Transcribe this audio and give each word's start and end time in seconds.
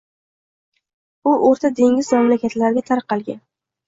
U 1.31 1.33
Oʻrta 1.49 1.71
dengiz 1.79 2.09
mamlakatlariga 2.17 2.83
tarqalgan. 2.89 3.39